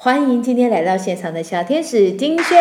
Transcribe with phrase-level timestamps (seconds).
[0.00, 2.56] 欢迎今天来到现场的小天使金轩。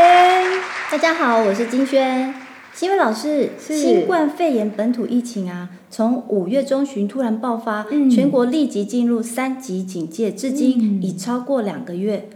[0.91, 2.33] 大家好，我是金轩。
[2.73, 12.27] 新闻老师，是新冠肺炎本土疫情啊，从五月中旬突然爆发，嗯全国立即进入三级警戒，至今已超过两个月。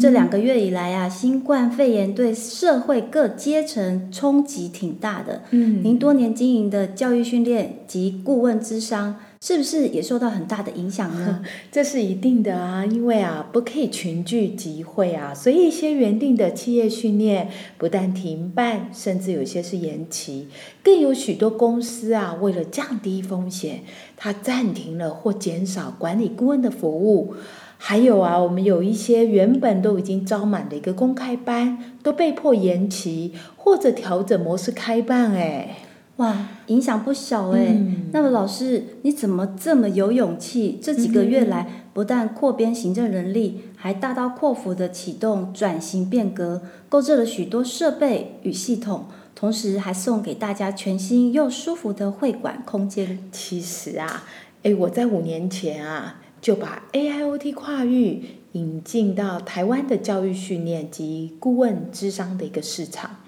[0.00, 5.42] 这两个月以来啊，新冠肺炎对社会各阶层冲击挺大的。
[5.52, 11.44] 嗯您多年经营的教育训练及顾问之商，是不是也受到很大的影响呢？
[11.70, 20.48] 这是一定的啊，因为啊不可以群聚集会啊，所以一些原定的企业训练不但停办，甚至有些是延期，
[20.82, 23.82] 更有许多公司啊为了降低风险，
[24.16, 27.34] 它暂停了或减少管理顾问的服务。
[27.80, 35.32] 还有啊，我们有一些原本都已经招满的一个公开班，都被迫延期或者调整模式开办。
[35.34, 35.76] 哎，
[36.18, 40.78] 哇，影响不小哎、嗯那么老师，你怎么这么有勇气？
[40.82, 53.20] 这几个月来，不但扩编行政人力，还大刀阔斧的启动转型变革，购置了许多设备与系统，同时还送给大家全新又舒服的会馆空间。
[53.30, 54.24] 其实啊，
[54.64, 63.18] 诶，我在五年前啊，就把 AIoT 跨域引进到台湾的教育训练及顾问智商的一个市场，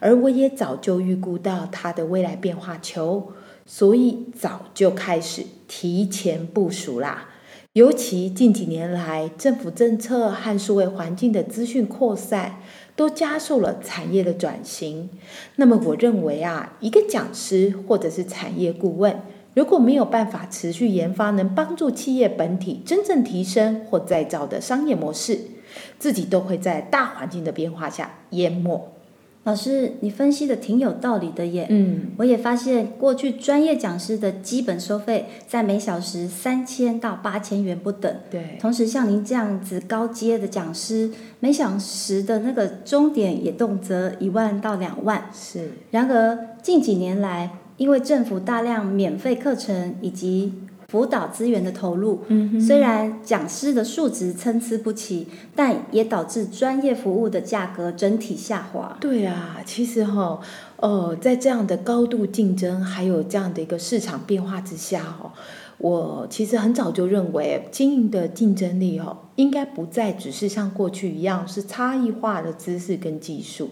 [0.00, 3.32] 而我也早就预估到它的未来变化球，
[3.64, 7.28] 所以早就开始提前部署啦。
[7.72, 12.60] 尤其近几年来，政府政策和数位环境的资讯扩散，
[12.94, 15.10] 都加速了产业的转型。
[15.56, 19.20] 那么，我认为啊，一个讲师或者是产业顾问，
[19.54, 25.40] 如果没有办法持续研发能帮助企业本体真正提升或再造的商业模式，
[25.98, 28.93] 自己都会在大环境的变化下淹没。
[29.44, 31.66] 老师，你分析的挺有道理的耶。
[31.68, 38.10] 嗯，我也发现，过去专业讲师的基本收费在每小时三千到八千元不等。
[38.30, 41.10] 对，同时，像您这样子高阶的讲师，
[41.40, 45.28] 每小时的那个终点也动辄一万到两万。
[45.34, 50.54] 是，然而，近几年来，因为政府大量免费课程以及
[50.94, 58.96] 辅导资源的投入，嗯哼虽然讲师的数值参差不齐，但也导致专业服务的价格整体下滑。
[59.00, 60.38] 对啊，其实哈、
[60.76, 65.32] 呃，在这样的高度竞争，还有这样的一个市场变化之下哦、
[65.78, 73.68] 我其实很早就认为，经营的竞争力哦，应该不再只是像过去一样是差异化的知识跟技术。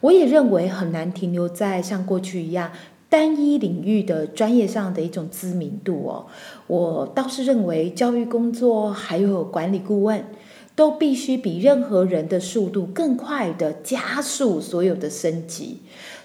[0.00, 2.72] 我也认为很难停留在像过去一样
[3.12, 6.26] 单一领域的专业上的一种知名度哦。
[6.66, 10.24] 我倒是认为教育工作还有管理顾问。
[10.74, 15.80] 都必须比任何人的速度更快的加速所有的升级，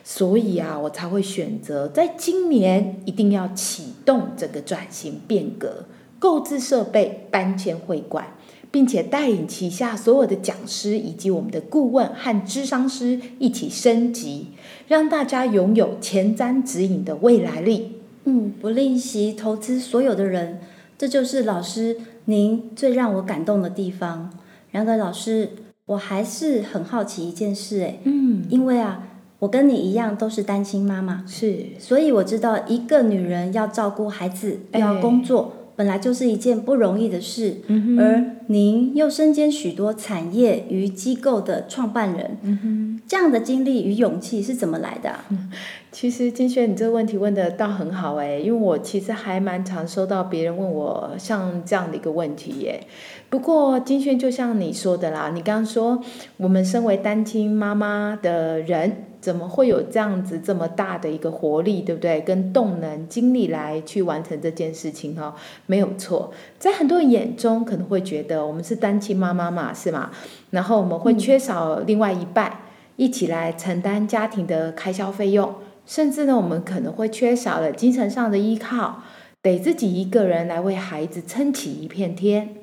[0.06, 5.84] 所以啊，我才会选择在今年一定要启动这个转型变革，
[6.18, 8.26] 购置设备，搬迁会馆，
[8.72, 14.48] 并且带领旗下所有的讲师以及我们的顾问和智商师一起升级，
[14.88, 17.94] 让大家拥有前瞻指引的未来力。
[18.26, 20.60] 嗯，不吝惜投资所有的人，
[20.98, 24.32] 这就是老师您最让我感动的地方。
[24.72, 25.52] 然而，老师，
[25.86, 29.08] 我还是很好奇一件事，诶，嗯，因为啊，
[29.40, 37.58] 我跟你一样都是单亲妈妈，是，所以我知道一个女人要照顾孩子，哎要工作，本来就是一件不容易的事。
[37.68, 45.16] 嗯，而您又身兼许多产业与机构的创办人，这样的经历与勇气是怎么来的？
[45.92, 52.86] 其实金轩，你这个问题问的倒很好哎，因为我其实还蛮常收到别人问我像这样的一个问题耶。
[53.30, 56.00] 不过金轩就像你说的啦，你刚刚说
[56.36, 62.22] 我们身为单亲妈妈的人，怎么会有这样子这么大的一个活力，对不对？
[62.22, 65.34] 跟动能、精力来去完成这件事情哈，
[65.66, 66.32] 没有错。
[66.60, 70.12] 在很多人眼中可能会觉得我们是单亲妈妈嘛，是吗？
[70.52, 72.52] 然后我们会缺少另外一半。
[72.98, 75.56] 一起来承担家庭的开销费用，
[75.86, 79.04] 甚至呢，我们可能会缺少了精神上的依靠，
[79.42, 82.56] 得自己一个人来为孩子撑起一片天。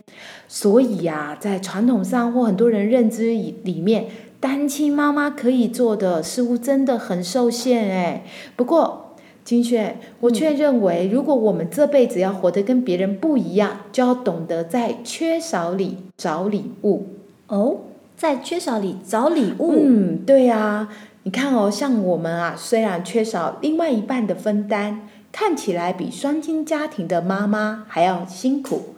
[0.48, 4.06] 所以呀，在传统上或很多人认知里面，
[4.40, 8.25] 单亲妈妈可以做的似乎真的很受限哎。
[8.56, 9.14] 不过
[9.44, 17.06] 金炫，我却认为，如果我们这辈子要活得跟别人不一样，就要懂得在缺少里找礼物
[17.46, 17.76] 哦。
[18.16, 19.75] 在缺少里找礼物。
[19.76, 20.88] 嗯，对呀，
[21.25, 28.94] 你看哦，像我们啊，虽然缺少另外一半的分担，看起来比双亲家庭的妈妈还要辛苦，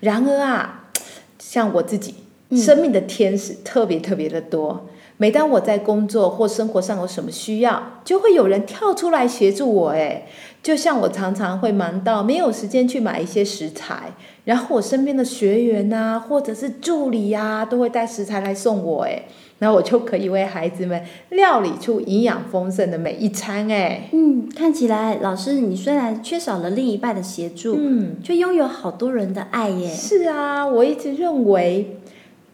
[0.00, 0.90] 然而啊，
[1.38, 2.14] 像我自己，
[2.50, 4.88] 生命的天使特别特别的多。
[5.20, 9.90] 每当我在工作或生活上有什么需要，就会有人跳出来协助我。
[9.90, 10.26] 哎，
[10.62, 14.12] 就像我常常会忙到没有时间去买一些食材，
[14.44, 19.02] 然后我身边的学员呐，或者是助理呀，都会带食材来送我。
[19.02, 19.24] 哎，
[19.58, 23.68] 然后我就可以为孩子们料理出营养丰盛的每一餐。
[23.68, 29.90] 哎，嗯，看起来老师你虽然缺少了另一半的协助，嗯，却拥有好多人的爱耶。
[29.90, 31.98] 是啊，我一直认为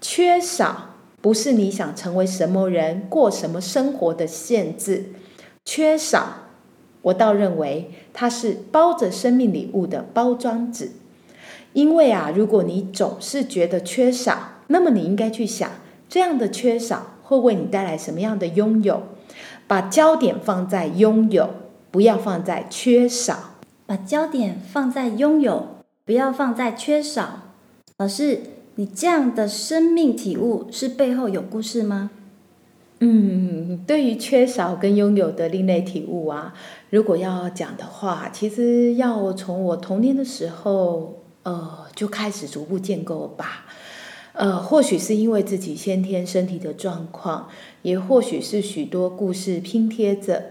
[0.01, 0.94] 缺少。
[1.25, 5.07] 不是你想成为什么人、过什么生活的限制，
[5.65, 6.51] 缺少，
[7.01, 10.91] 我倒认为它是包着生命礼物的包装纸。
[11.73, 15.71] 因为啊，如果你总是觉得缺少，那么你应该去想，
[16.11, 19.05] 这样的缺少会为你带来什么样的拥有？
[19.67, 21.49] 把焦点放在拥有，
[21.91, 23.55] 不要放在缺少。
[23.87, 27.45] 把焦点放在拥有，不要放在缺少。
[27.97, 28.43] 老师。
[28.77, 32.11] 你这样的生命体悟是背后有故事吗？
[32.99, 36.55] 嗯，对于缺少跟拥有的另类体悟啊，
[36.91, 43.67] 如果要讲的话，其实要从我童年的时候，呃，就开始逐步建构吧。
[44.33, 47.49] 呃，或许是因为自己先天身体的状况，
[47.83, 50.51] 也或许是许多故事拼贴着。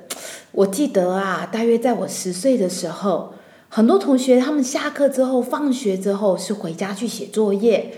[0.53, 3.33] 我记得啊，大约在我十岁的时候，
[3.67, 7.93] 很多同学他们下课之后、放学之后是回家去写作业。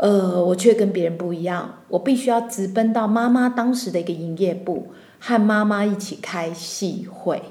[0.00, 4.86] 呃，我却跟别人不一样，我必须要直奔到妈妈当时的一个营业部，
[5.18, 7.42] 和妈妈一起开戏会。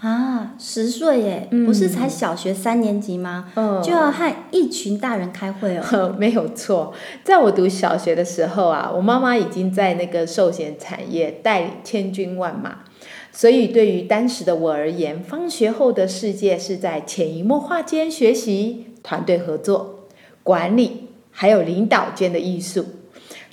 [0.00, 3.50] 啊，十岁耶，不是才小学三年级吗？
[3.56, 6.14] 嗯，就要和一群大人开会哦。
[6.16, 12.84] 没有错，在我读小学的时候啊，我妈妈已经在那个寿险产业带领千军万马，
[13.32, 20.04] 所以对于当时的我而言，放学后的世界是在潜移默化间学习团队合作
[20.44, 21.07] 管理。
[21.40, 22.84] 还有领导间的艺术，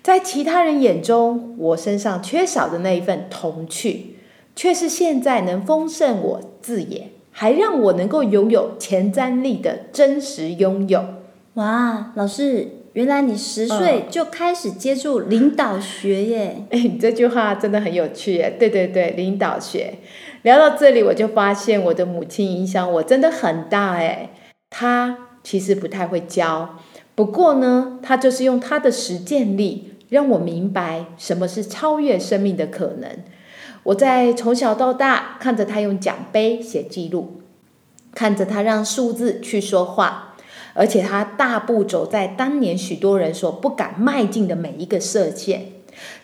[0.02, 4.16] 在其他人眼中，我身上缺少的那一份童趣，
[4.56, 11.06] 却是现在能丰盛我自也，还让我能够拥有前瞻力的真实拥有。
[11.54, 16.66] 哇，老师，原来你十岁就开始接触领导学耶？
[16.72, 18.56] 哎，你这句话真的很有趣耶！
[18.58, 19.94] 对对对，领导学。
[20.42, 24.32] 聊到这里，我就发现我的母亲影响我真的很大哎。
[24.72, 26.80] 她其实不太会教。
[27.16, 33.10] 不过呢，他就是用他的实践力，让我明白什么是超越生命的可能。
[33.84, 37.42] 我在从小到大看着他用奖杯写记录，
[38.14, 40.36] 看着他让数字去说话，
[40.74, 45.68] 而且他大步走在当年许多人所不敢迈进的每一个射线。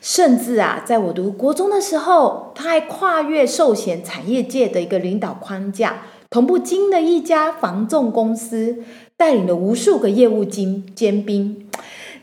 [0.02, 8.84] 甚至啊，在我读国中的时候，他还跨越寿险产业界的一个领导框架，同步经的一家防重公司。
[9.22, 11.56] 带领了无数个业务精尖兵，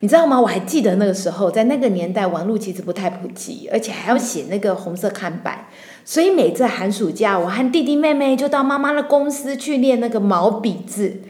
[0.01, 0.41] 你知道吗？
[0.41, 5.67] 我还记得那个时候，在那个年代，网络其实不太普及，而且还要写那个红色看板。
[6.05, 11.21] 所以每次寒暑假，我和弟弟妹妹就到妈妈的公司去练那个毛笔字，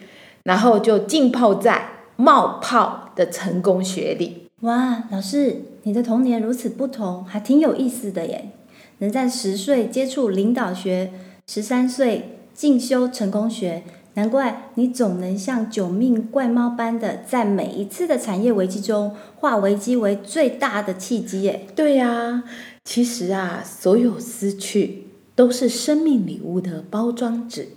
[0.45, 4.45] 然后就浸泡在冒泡的成功学里。
[4.61, 8.53] 哇，老师，你的童年如此不同，还挺有意思的耶！
[9.01, 11.11] 能在十岁接触领导学，
[11.47, 13.83] 十三岁进修成功学。
[14.19, 21.43] 难怪你总能像九命怪猫般的，在每一次的产业危机中，化危机为最大的契机。
[21.43, 21.65] 耶。
[21.77, 22.43] 对呀，
[22.85, 25.05] 其实啊，所有失去
[25.37, 27.69] 都是生命礼物的包装纸，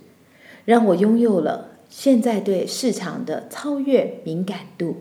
[0.64, 4.96] 让我拥有了现在对市场的超越敏感度，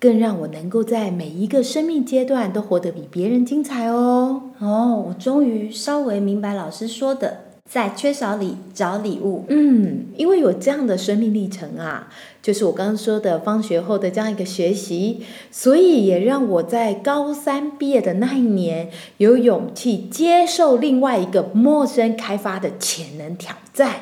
[0.00, 4.50] 更让我能够在每一个生命阶段都活得比别人精彩哦。
[4.58, 9.46] 哦，我终于稍微明白老师说的，在缺少里找礼物。
[9.48, 12.08] 嗯，因为有这样的生命历程啊，
[12.42, 23.94] 就是我刚刚说的放学后的这样一个学习，所以也让我在高三毕业的那一年，有勇气接受另外一个陌生开发的潜能挑战。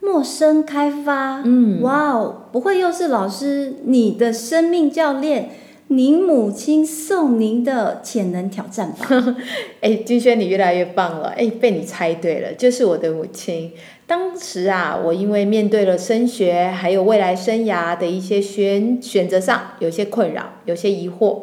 [0.00, 5.50] 陌生开发，嗯哇哦，不会又是老师你的生命教练，
[5.88, 9.36] 您母亲送您的潜能挑战吧？
[9.80, 11.28] 哎，金轩，你越来越棒了！
[11.36, 13.72] 哎，被你猜对了，就是我的母亲。
[14.04, 21.42] 当时啊，我因为面对了升学还有未来生涯的一些选选择上有些困扰，有些疑惑。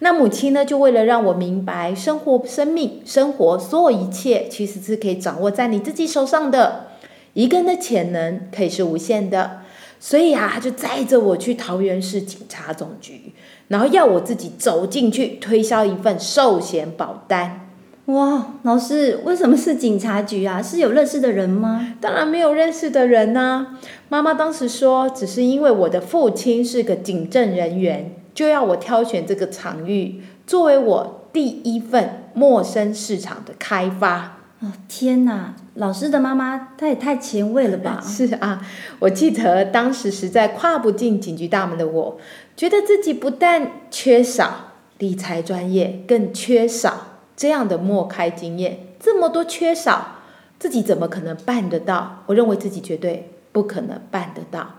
[0.00, 6.88] 那母亲呢，就为了让我明白，生活、生命、生活所有一切其实是可以掌握在你自己手上的。
[7.32, 9.60] 一个人的潜能可以是无限的，
[10.02, 13.34] 所以啊，他就载着我去桃园市警察总局，
[13.68, 17.68] 然后要我自己走进去推销一份寿险保单。
[18.06, 20.60] 哇，老师，为什么是警察局啊？
[20.60, 21.94] 是有认识的人吗？
[22.00, 23.76] 当然没有认识的人呐、
[24.08, 34.38] 妈妈当时说，只是因为我的父亲是个警政人员，就要我挑选这个场域作为我第一份陌生市场的开发。
[34.60, 38.00] 哦，天哪，老师的妈妈她也太前卫了吧？
[38.04, 38.66] 是啊，
[38.98, 42.18] 我记得当时实在跨不进警局大门的我，
[42.56, 48.80] 觉得自己不但缺少理财专业，更缺少这样的莫开经验。
[48.98, 50.16] 这么多缺少，
[50.58, 52.24] 自己怎么可能办得到？
[52.26, 54.74] 我认为自己绝对不可能办得到。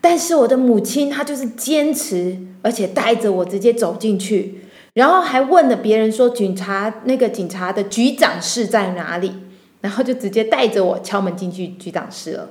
[0.00, 4.60] 但是我的母亲她就是坚持，而且带着我直接走进去，
[4.94, 9.32] 然后还问了别人说警察那个警察的局长室在哪里，
[9.80, 12.48] 然后就直接带着我敲门进去局长室了。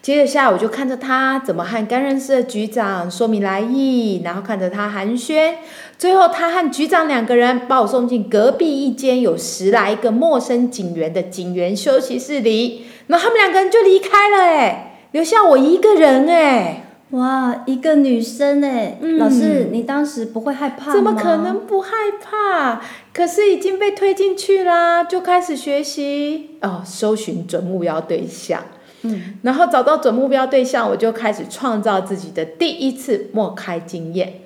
[0.00, 5.54] 接着下午就看着他怎么和刚认识的局长说明来意，然后看着他寒暄，
[5.96, 16.81] 最后他和局长两个人把我送进隔壁一间有十来个陌生警员的警员休息室里，然后他们两个人就离开了，哎，留下我一个人，哎。
[17.12, 20.92] 哇，一个女生哎，嗯老师，你当时不会害怕吗？
[20.94, 21.66] 怎么可能？
[21.66, 21.90] 不害
[22.22, 22.80] 怕？
[23.12, 28.62] 可是已经被推进去啦，就开始学习哦，搜寻准目标对象，
[29.02, 34.40] 嗯，然后找到准目标对象，我就开始创造自己的第一次默开经验，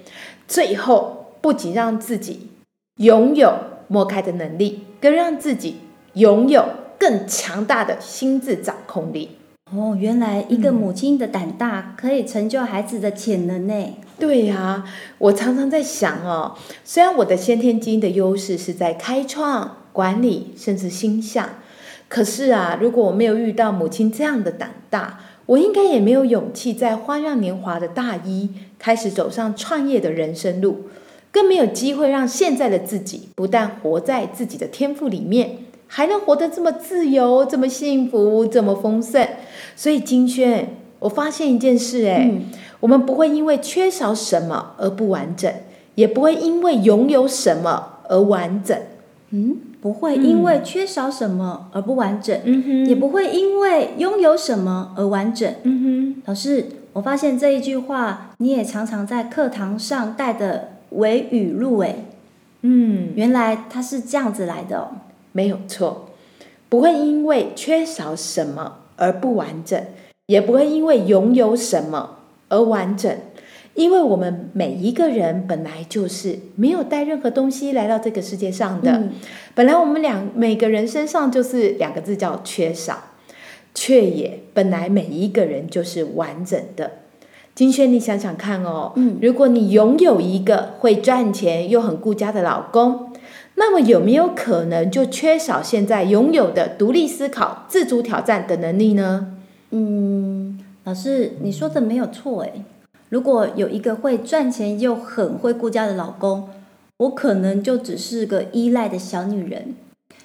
[0.49, 2.49] 最后不仅让自己
[2.97, 3.55] 拥有
[3.87, 5.77] 默开的能力，更让自己
[6.15, 6.65] 拥有
[6.99, 9.36] 更强大的心智掌控力。
[9.75, 13.97] 哦，原来一个母亲的胆大可以成就孩子的潜能呢。
[14.17, 14.85] 对呀、
[15.19, 21.49] 我常常在想哦，虽然我的先天基因的优势是在开创、管理，甚至星象，
[22.09, 30.83] 可是啊，如果我没有遇到母亲这样的胆大，我应该也没有勇气在花样年华的大一开始走上创业的人生路，
[31.33, 35.59] 更没有机会让现在的自己不但活在自己的天赋里面，
[35.89, 39.27] 还能活得这么自由、这么幸福、这么丰盛。
[39.77, 42.47] 所以金轩，我发现一件事、哎、嗯，
[42.81, 45.53] 我们不会因为缺少什么而不完整，
[45.95, 48.77] 也不会因为拥有什么而完整。
[49.31, 52.87] 嗯，不会因为缺少什么而不完整，嗯哼。
[52.87, 55.53] 也不会因为拥有什么而完整。
[55.65, 56.23] 嗯哼。
[56.25, 62.05] 老师，我发现这一句话你也常常在课堂上带的为语录，诶，
[62.63, 64.89] 哼，嗯，原来它是这样子来的哦。
[65.33, 66.09] 没有错，
[66.69, 69.81] 不会因为缺少什么而不完整，
[70.27, 73.17] 也不会因为拥有什么而完整。
[73.75, 79.13] 因为我们每一个人本来就是没有带任何东西来到这个世界上的，嗯。
[79.55, 82.99] 本来我们两每个人身上就是两个字叫缺少，
[83.75, 86.91] 却也本来每一个人就是完整的。
[87.55, 89.19] 金轩，你想想看哦，嗯。
[89.21, 93.06] 如果你拥有一个会赚钱又很顾家的老公，
[93.57, 99.35] 那么有没有可能就缺少现在拥有的独立思考、自主挑战的能力呢？
[99.71, 102.63] 嗯，老师，你说的没有错诶。
[103.09, 106.49] 如果有一个会赚钱又很会顾家的老公，
[106.99, 109.75] 我可能就只是个依赖的小女人。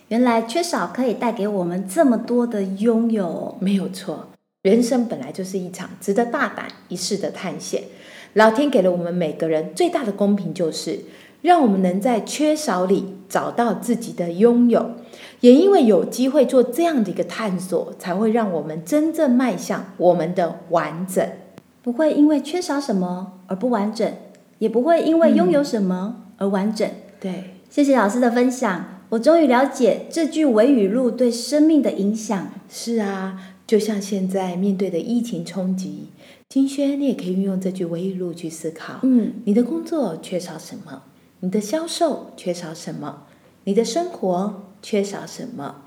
[0.09, 3.55] 原来缺少可以带给我们这么多的拥有哦。
[3.59, 4.27] 没有错，
[4.63, 7.83] 人生本来就是一场值得大胆一试的探险。
[8.33, 11.00] 老天给了我们每个人最大的公平，就是
[11.41, 14.91] 让我们能在缺少里找到自己的拥有。
[15.41, 21.27] 也因为有机会做这样的一个探索，才会让我们真正迈向我们的完整。
[21.81, 24.13] 不会因为缺少什么而不完整，
[24.60, 26.88] 也不会因为拥有什么而完整。
[27.19, 32.50] 对，谢谢老师的分享，我终于了解这句维语录对生命的影响。
[32.69, 36.10] 是啊，就像现在面对的疫情冲击，
[36.48, 41.01] 金轩，你也可以运用这句维语录去思考：嗯，你的工作缺少什么？
[41.43, 43.24] 你的销售缺少什么？
[43.63, 45.77] 你的生活缺少什么？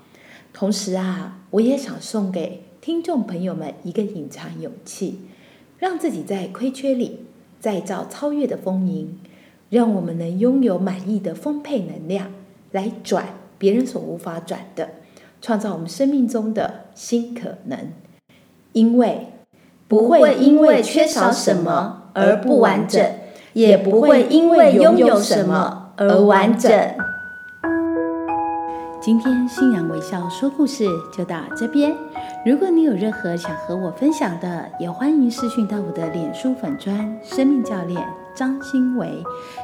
[0.51, 5.21] 同时啊，我也想送给听众朋友们一个隐藏勇气，
[5.79, 7.21] 让自己在亏缺里
[7.61, 9.17] 再造超越的丰盈，
[9.69, 12.33] 让我们能拥有满意的丰沛能量，
[12.71, 14.89] 来转别人所无法转的，
[15.41, 17.93] 创造我们生命中的新可能。
[18.73, 19.27] 因为
[19.87, 23.01] 不会因为缺少什么而不完整，
[23.55, 26.69] 也不会因为拥有什么而完整。
[29.01, 30.85] 今天欣然微笑说故事
[31.15, 31.95] 就到这边。
[32.45, 39.23] 如果你有任何想和我分享的，也欢迎私讯到我的脸书粉砖生命教练张新维。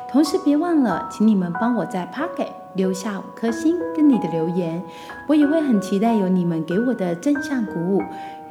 [0.10, 4.82] 同时别忘了，请你们帮我在 Pocket 留下五颗星跟你的留言，
[5.28, 8.02] 我也会很期待有你们给我的正向鼓舞，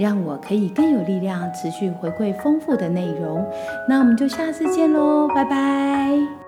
[0.00, 3.47] 让我可以更有力量持续回馈丰富的内容。
[3.87, 6.39] 那我们就下次见喽，拜拜。